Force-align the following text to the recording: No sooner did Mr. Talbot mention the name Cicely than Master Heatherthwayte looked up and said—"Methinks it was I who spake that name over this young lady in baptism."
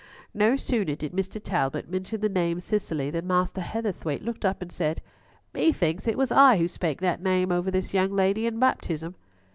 No 0.33 0.55
sooner 0.55 0.95
did 0.95 1.11
Mr. 1.13 1.39
Talbot 1.39 1.87
mention 1.87 2.21
the 2.21 2.27
name 2.27 2.59
Cicely 2.59 3.11
than 3.11 3.27
Master 3.27 3.61
Heatherthwayte 3.61 4.23
looked 4.23 4.43
up 4.43 4.59
and 4.59 4.71
said—"Methinks 4.71 6.07
it 6.07 6.17
was 6.17 6.31
I 6.31 6.57
who 6.57 6.67
spake 6.67 7.01
that 7.01 7.21
name 7.21 7.51
over 7.51 7.69
this 7.69 7.93
young 7.93 8.11
lady 8.11 8.47
in 8.47 8.57
baptism." 8.57 9.13